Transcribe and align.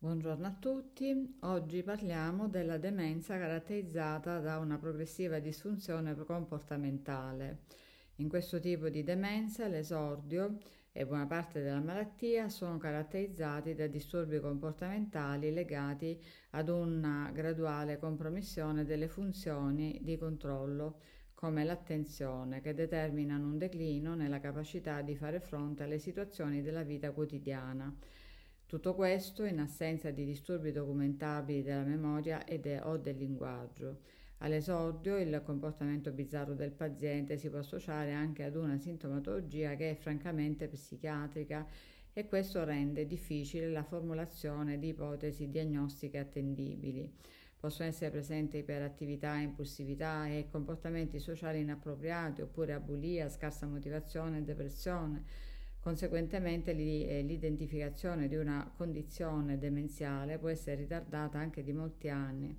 Buongiorno 0.00 0.46
a 0.46 0.52
tutti, 0.52 1.38
oggi 1.40 1.82
parliamo 1.82 2.46
della 2.46 2.78
demenza 2.78 3.36
caratterizzata 3.36 4.38
da 4.38 4.58
una 4.58 4.78
progressiva 4.78 5.40
disfunzione 5.40 6.14
comportamentale. 6.14 7.62
In 8.18 8.28
questo 8.28 8.60
tipo 8.60 8.90
di 8.90 9.02
demenza 9.02 9.66
l'esordio 9.66 10.58
e 10.92 11.04
buona 11.04 11.26
parte 11.26 11.60
della 11.60 11.80
malattia 11.80 12.48
sono 12.48 12.78
caratterizzati 12.78 13.74
da 13.74 13.88
disturbi 13.88 14.38
comportamentali 14.38 15.52
legati 15.52 16.16
ad 16.50 16.68
una 16.68 17.32
graduale 17.34 17.98
compromissione 17.98 18.84
delle 18.84 19.08
funzioni 19.08 19.98
di 20.00 20.16
controllo 20.16 21.00
come 21.34 21.64
l'attenzione, 21.64 22.60
che 22.60 22.72
determinano 22.72 23.48
un 23.48 23.58
declino 23.58 24.14
nella 24.14 24.38
capacità 24.38 25.02
di 25.02 25.16
fare 25.16 25.40
fronte 25.40 25.82
alle 25.82 25.98
situazioni 25.98 26.62
della 26.62 26.84
vita 26.84 27.10
quotidiana 27.10 27.92
tutto 28.68 28.94
questo 28.94 29.44
in 29.44 29.60
assenza 29.60 30.10
di 30.10 30.26
disturbi 30.26 30.72
documentabili 30.72 31.62
della 31.62 31.84
memoria 31.84 32.44
è, 32.44 32.80
o 32.82 32.98
del 32.98 33.16
linguaggio. 33.16 34.00
All'esordio 34.40 35.16
il 35.16 35.40
comportamento 35.42 36.12
bizzarro 36.12 36.52
del 36.52 36.72
paziente 36.72 37.38
si 37.38 37.48
può 37.48 37.60
associare 37.60 38.12
anche 38.12 38.44
ad 38.44 38.56
una 38.56 38.76
sintomatologia 38.76 39.74
che 39.74 39.92
è 39.92 39.94
francamente 39.94 40.68
psichiatrica 40.68 41.66
e 42.12 42.26
questo 42.28 42.62
rende 42.62 43.06
difficile 43.06 43.70
la 43.70 43.82
formulazione 43.82 44.78
di 44.78 44.88
ipotesi 44.88 45.48
diagnostiche 45.48 46.18
attendibili. 46.18 47.10
Possono 47.58 47.88
essere 47.88 48.10
presenti 48.10 48.58
iperattività, 48.58 49.34
impulsività 49.36 50.28
e 50.28 50.46
comportamenti 50.50 51.18
sociali 51.20 51.60
inappropriati 51.60 52.42
oppure 52.42 52.74
abulia, 52.74 53.30
scarsa 53.30 53.66
motivazione, 53.66 54.44
depressione 54.44 55.56
Conseguentemente 55.80 56.72
eh, 56.72 57.22
l'identificazione 57.22 58.28
di 58.28 58.36
una 58.36 58.70
condizione 58.76 59.58
demenziale 59.58 60.38
può 60.38 60.48
essere 60.48 60.76
ritardata 60.76 61.38
anche 61.38 61.62
di 61.62 61.72
molti 61.72 62.08
anni. 62.08 62.56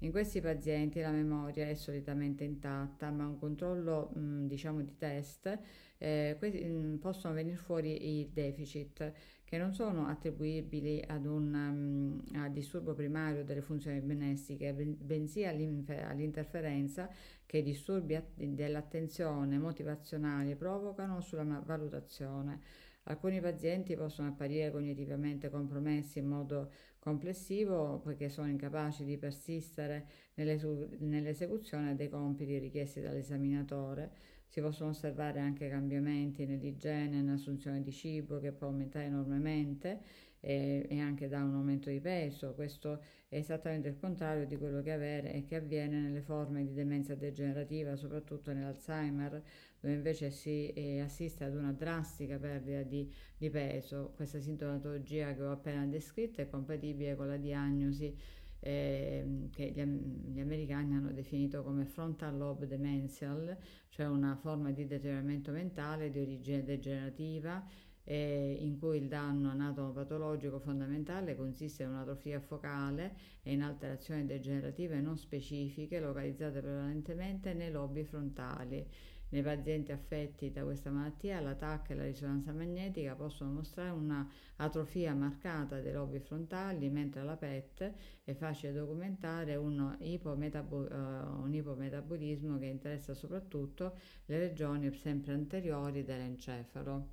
In 0.00 0.10
questi 0.10 0.40
pazienti 0.40 1.00
la 1.00 1.10
memoria 1.10 1.66
è 1.66 1.74
solitamente 1.74 2.44
intatta, 2.44 3.10
ma 3.10 3.26
un 3.26 3.38
controllo 3.38 4.10
mh, 4.14 4.46
diciamo 4.46 4.82
di 4.82 4.96
test 4.96 5.58
eh, 5.98 6.36
questi, 6.38 6.62
mh, 6.62 6.98
possono 6.98 7.32
venire 7.34 7.56
fuori 7.56 8.20
i 8.20 8.30
deficit 8.32 9.12
che 9.44 9.56
non 9.56 9.72
sono 9.72 10.06
attribuibili 10.06 11.02
ad 11.06 11.24
un 11.26 12.22
um, 12.32 12.48
disturbo 12.48 12.92
primario 12.92 13.44
delle 13.44 13.62
funzioni 13.62 14.00
benessiche, 14.00 14.72
bensì 14.74 15.44
all'interferenza 15.44 17.08
che 17.46 17.58
i 17.58 17.62
disturbi 17.62 18.20
dell'attenzione 18.34 19.58
motivazionali 19.58 20.54
provocano 20.56 21.20
sulla 21.20 21.62
valutazione. 21.64 22.60
Alcuni 23.04 23.40
pazienti 23.40 23.94
possono 23.96 24.28
apparire 24.28 24.70
cognitivamente 24.70 25.50
compromessi 25.50 26.20
in 26.20 26.26
modo 26.26 26.70
complessivo 26.98 27.98
poiché 27.98 28.30
sono 28.30 28.48
incapaci 28.48 29.04
di 29.04 29.18
persistere 29.18 30.06
nell'esecuzione 30.34 31.94
dei 31.94 32.08
compiti 32.08 32.58
richiesti 32.58 33.02
dall'esaminatore. 33.02 34.10
Si 34.46 34.60
possono 34.60 34.90
osservare 34.90 35.40
anche 35.40 35.68
cambiamenti 35.68 36.46
nell'igiene, 36.46 37.20
nell'assunzione 37.20 37.82
di 37.82 37.92
cibo 37.92 38.38
che 38.38 38.52
può 38.52 38.68
aumentare 38.68 39.06
enormemente 39.06 40.00
e, 40.44 40.86
e, 40.90 41.00
anche 41.00 41.26
da 41.26 41.42
un 41.42 41.54
aumento 41.54 41.88
di 41.88 42.00
peso. 42.00 42.52
Questo 42.52 43.00
è 43.28 43.36
esattamente 43.36 43.88
il 43.88 43.96
contrario 43.96 44.46
di 44.46 44.56
quello 44.56 44.82
che, 44.82 44.92
avere, 44.92 45.44
che 45.46 45.56
avviene 45.56 45.98
nelle 45.98 46.20
forme 46.20 46.66
di 46.66 46.74
demenza 46.74 47.14
degenerativa, 47.14 47.96
soprattutto 47.96 48.52
nell'Alzheimer, 48.52 49.42
dove 49.80 49.94
invece 49.94 50.30
si 50.30 50.68
eh, 50.68 51.00
assiste 51.00 51.44
ad 51.44 51.56
una 51.56 51.72
drastica 51.72 52.38
perdita 52.38 52.82
di, 52.82 53.10
di 53.38 53.48
peso. 53.48 54.12
Questa 54.14 54.38
sintomatologia 54.38 55.34
che 55.34 55.42
ho 55.42 55.50
appena 55.50 55.86
descritto 55.86 56.42
è 56.42 56.48
compatibile 56.48 57.16
con 57.16 57.26
la 57.26 57.38
diagnosi 57.38 58.14
eh, 58.60 59.48
che 59.50 59.72
gli, 59.74 59.82
gli, 59.82 60.40
americani 60.40 60.94
hanno 60.94 61.12
definito 61.12 61.62
come 61.62 61.86
frontal 61.86 62.36
lobe 62.36 62.66
demential, 62.66 63.56
cioè 63.88 64.06
una 64.06 64.36
forma 64.36 64.70
di 64.72 64.86
deterioramento 64.86 65.52
mentale 65.52 66.10
di 66.10 66.20
origine 66.20 66.64
degenerativa 66.64 67.66
eh, 68.04 68.56
in 68.60 68.78
cui 68.78 68.98
il 68.98 69.08
danno 69.08 69.50
anatomopatologico 69.50 70.58
fondamentale 70.58 71.36
consiste 71.36 71.82
in 71.82 71.90
un'atrofia 71.90 72.40
focale 72.40 73.14
e 73.42 73.52
in 73.52 73.62
alterazioni 73.62 74.26
degenerative 74.26 75.00
non 75.00 75.16
specifiche 75.16 76.00
localizzate 76.00 76.60
prevalentemente 76.60 77.54
nei 77.54 77.70
lobi 77.70 78.04
frontali. 78.04 78.86
Nei 79.34 79.42
pazienti 79.42 79.90
affetti 79.90 80.52
da 80.52 80.62
questa 80.62 80.90
malattia 80.90 81.40
la 81.40 81.56
e 81.88 81.94
la 81.96 82.04
risonanza 82.04 82.52
magnetica 82.52 83.16
possono 83.16 83.50
mostrare 83.50 83.90
una 83.90 84.30
atrofia 84.56 85.12
marcata 85.12 85.80
dei 85.80 85.92
lobi 85.92 86.20
frontali, 86.20 86.88
mentre 86.88 87.24
la 87.24 87.36
PET 87.36 87.92
è 88.22 88.32
facile 88.34 88.72
documentare 88.72 89.56
un, 89.56 89.96
ipometabo- 89.98 90.86
uh, 90.88 91.42
un 91.42 91.52
ipometabolismo 91.52 92.58
che 92.58 92.66
interessa 92.66 93.12
soprattutto 93.12 93.96
le 94.26 94.38
regioni 94.38 94.94
sempre 94.94 95.32
anteriori 95.32 96.04
dell'encefalo. 96.04 97.08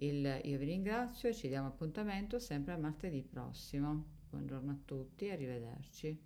Il, 0.00 0.40
io 0.44 0.58
vi 0.58 0.64
ringrazio 0.64 1.28
e 1.28 1.34
ci 1.34 1.48
diamo 1.48 1.66
appuntamento 1.66 2.38
sempre 2.38 2.72
a 2.72 2.78
martedì 2.78 3.20
prossimo. 3.20 4.04
Buongiorno 4.30 4.70
a 4.70 4.76
tutti 4.84 5.28
arrivederci. 5.28 6.16